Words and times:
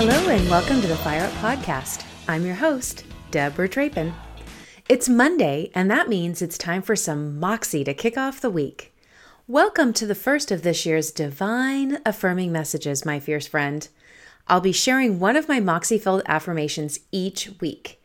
Hello, 0.00 0.28
and 0.28 0.48
welcome 0.48 0.80
to 0.80 0.86
the 0.86 0.94
Fire 0.98 1.24
Up 1.24 1.32
Podcast. 1.32 2.04
I'm 2.28 2.46
your 2.46 2.54
host, 2.54 3.02
Deborah 3.32 3.68
Trapin. 3.68 4.14
It's 4.88 5.08
Monday, 5.08 5.72
and 5.74 5.90
that 5.90 6.08
means 6.08 6.40
it's 6.40 6.56
time 6.56 6.82
for 6.82 6.94
some 6.94 7.40
Moxie 7.40 7.82
to 7.82 7.92
kick 7.92 8.16
off 8.16 8.40
the 8.40 8.48
week. 8.48 8.94
Welcome 9.48 9.92
to 9.94 10.06
the 10.06 10.14
first 10.14 10.52
of 10.52 10.62
this 10.62 10.86
year's 10.86 11.10
Divine 11.10 11.98
Affirming 12.06 12.52
Messages, 12.52 13.04
my 13.04 13.18
fierce 13.18 13.48
friend. 13.48 13.88
I'll 14.46 14.60
be 14.60 14.70
sharing 14.70 15.18
one 15.18 15.34
of 15.34 15.48
my 15.48 15.58
Moxie 15.58 15.98
filled 15.98 16.22
affirmations 16.26 17.00
each 17.10 17.50
week. 17.60 18.00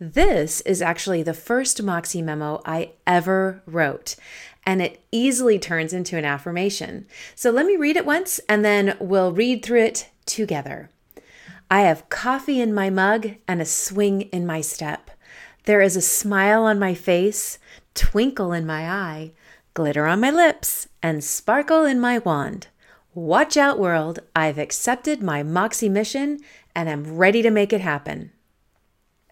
This 0.00 0.62
is 0.62 0.82
actually 0.82 1.22
the 1.22 1.32
first 1.32 1.80
Moxie 1.80 2.22
memo 2.22 2.60
I 2.66 2.90
ever 3.06 3.62
wrote, 3.66 4.16
and 4.64 4.82
it 4.82 5.00
easily 5.12 5.60
turns 5.60 5.92
into 5.92 6.18
an 6.18 6.24
affirmation. 6.24 7.06
So 7.36 7.52
let 7.52 7.66
me 7.66 7.76
read 7.76 7.96
it 7.96 8.04
once, 8.04 8.40
and 8.48 8.64
then 8.64 8.96
we'll 8.98 9.30
read 9.30 9.64
through 9.64 9.82
it 9.82 10.10
together. 10.26 10.90
I 11.70 11.80
have 11.80 12.08
coffee 12.08 12.60
in 12.60 12.72
my 12.72 12.90
mug 12.90 13.30
and 13.48 13.60
a 13.60 13.64
swing 13.64 14.22
in 14.22 14.46
my 14.46 14.60
step. 14.60 15.10
There 15.64 15.80
is 15.80 15.96
a 15.96 16.00
smile 16.00 16.62
on 16.62 16.78
my 16.78 16.94
face, 16.94 17.58
twinkle 17.94 18.52
in 18.52 18.64
my 18.66 18.88
eye, 18.88 19.32
glitter 19.74 20.06
on 20.06 20.20
my 20.20 20.30
lips, 20.30 20.88
and 21.02 21.24
sparkle 21.24 21.84
in 21.84 21.98
my 21.98 22.18
wand. 22.18 22.68
Watch 23.14 23.56
out, 23.56 23.80
world. 23.80 24.20
I've 24.36 24.58
accepted 24.58 25.22
my 25.22 25.42
Moxie 25.42 25.88
mission 25.88 26.38
and 26.74 26.88
I'm 26.88 27.16
ready 27.16 27.42
to 27.42 27.50
make 27.50 27.72
it 27.72 27.80
happen. 27.80 28.30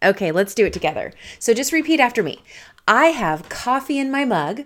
Okay, 0.03 0.33
let's 0.33 0.55
do 0.55 0.67
it 0.67 0.73
together. 0.73 1.13
So 1.39 1.55
just 1.55 1.73
repeat 1.73 2.01
after 2.01 2.23
me. 2.23 2.43
I 2.89 3.07
have 3.07 3.49
coffee 3.49 3.99
in 3.99 4.11
my 4.11 4.25
mug 4.25 4.65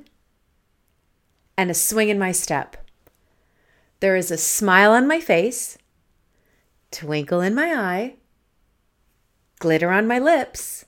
and 1.57 1.71
a 1.71 1.75
swing 1.75 2.09
in 2.09 2.19
my 2.19 2.33
step. 2.33 2.77
There 4.01 4.17
is 4.17 4.31
a 4.31 4.39
smile 4.39 4.93
on 4.93 5.07
my 5.07 5.21
face 5.21 5.77
twinkle 6.91 7.41
in 7.41 7.55
my 7.55 7.75
eye, 7.75 8.17
glitter 9.59 9.91
on 9.91 10.07
my 10.07 10.19
lips, 10.19 10.85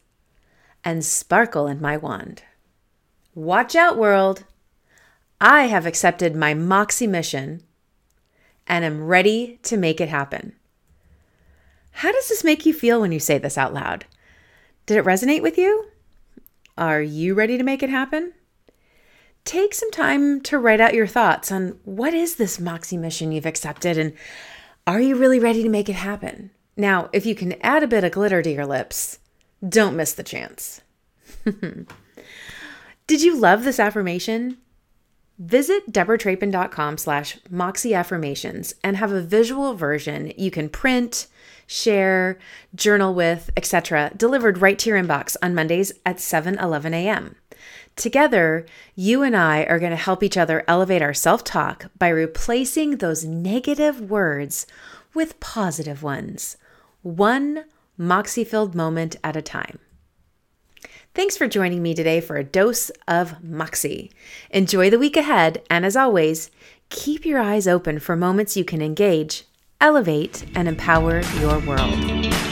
and 0.84 1.04
sparkle 1.04 1.66
in 1.66 1.80
my 1.80 1.96
wand. 1.96 2.42
Watch 3.34 3.74
out, 3.74 3.96
world! 3.96 4.44
I 5.40 5.64
have 5.64 5.86
accepted 5.86 6.36
my 6.36 6.52
Moxie 6.54 7.06
mission 7.06 7.62
and 8.66 8.84
am 8.84 9.04
ready 9.04 9.58
to 9.62 9.76
make 9.76 10.00
it 10.00 10.08
happen. 10.08 10.54
How 11.92 12.12
does 12.12 12.28
this 12.28 12.44
make 12.44 12.64
you 12.66 12.72
feel 12.72 13.00
when 13.00 13.12
you 13.12 13.20
say 13.20 13.38
this 13.38 13.58
out 13.58 13.74
loud? 13.74 14.04
Did 14.86 14.96
it 14.96 15.04
resonate 15.04 15.42
with 15.42 15.58
you? 15.58 15.86
Are 16.76 17.02
you 17.02 17.34
ready 17.34 17.58
to 17.58 17.64
make 17.64 17.82
it 17.82 17.90
happen? 17.90 18.32
Take 19.44 19.74
some 19.74 19.90
time 19.90 20.40
to 20.42 20.58
write 20.58 20.80
out 20.80 20.94
your 20.94 21.06
thoughts 21.06 21.50
on 21.50 21.78
what 21.84 22.14
is 22.14 22.36
this 22.36 22.60
Moxie 22.60 22.96
mission 22.96 23.32
you've 23.32 23.46
accepted 23.46 23.98
and 23.98 24.12
are 24.90 25.00
you 25.00 25.14
really 25.14 25.38
ready 25.38 25.62
to 25.62 25.68
make 25.68 25.88
it 25.88 25.94
happen? 25.94 26.50
Now, 26.76 27.10
if 27.12 27.24
you 27.24 27.36
can 27.36 27.54
add 27.62 27.84
a 27.84 27.88
bit 27.88 28.02
of 28.02 28.10
glitter 28.10 28.42
to 28.42 28.50
your 28.50 28.66
lips, 28.66 29.20
don't 29.66 29.94
miss 29.94 30.12
the 30.12 30.24
chance. 30.24 30.80
Did 33.06 33.22
you 33.22 33.36
love 33.36 33.62
this 33.62 33.78
affirmation? 33.78 34.58
Visit 35.38 35.92
deborahtrapin.com 35.92 36.98
slash 36.98 37.38
moxie 37.48 37.94
affirmations 37.94 38.74
and 38.82 38.96
have 38.96 39.12
a 39.12 39.22
visual 39.22 39.74
version 39.74 40.32
you 40.36 40.50
can 40.50 40.68
print, 40.68 41.28
share, 41.68 42.36
journal 42.74 43.14
with, 43.14 43.48
etc., 43.56 44.10
delivered 44.16 44.58
right 44.58 44.78
to 44.80 44.90
your 44.90 45.00
inbox 45.00 45.36
on 45.40 45.54
Mondays 45.54 45.92
at 46.04 46.18
7 46.18 46.58
11 46.58 46.94
a.m. 46.94 47.36
Together, 47.96 48.66
you 48.94 49.22
and 49.22 49.36
I 49.36 49.64
are 49.64 49.78
going 49.78 49.90
to 49.90 49.96
help 49.96 50.22
each 50.22 50.36
other 50.36 50.64
elevate 50.66 51.02
our 51.02 51.14
self 51.14 51.44
talk 51.44 51.90
by 51.98 52.08
replacing 52.08 52.96
those 52.96 53.24
negative 53.24 54.00
words 54.00 54.66
with 55.14 55.40
positive 55.40 56.02
ones, 56.02 56.56
one 57.02 57.64
moxie 57.96 58.44
filled 58.44 58.74
moment 58.74 59.16
at 59.22 59.36
a 59.36 59.42
time. 59.42 59.78
Thanks 61.12 61.36
for 61.36 61.48
joining 61.48 61.82
me 61.82 61.92
today 61.92 62.20
for 62.20 62.36
a 62.36 62.44
dose 62.44 62.90
of 63.08 63.42
Moxie. 63.42 64.12
Enjoy 64.50 64.88
the 64.90 64.98
week 64.98 65.16
ahead, 65.16 65.60
and 65.68 65.84
as 65.84 65.96
always, 65.96 66.50
keep 66.88 67.26
your 67.26 67.40
eyes 67.40 67.66
open 67.66 67.98
for 67.98 68.14
moments 68.14 68.56
you 68.56 68.64
can 68.64 68.80
engage, 68.80 69.44
elevate, 69.80 70.46
and 70.54 70.68
empower 70.68 71.20
your 71.40 71.58
world. 71.60 72.49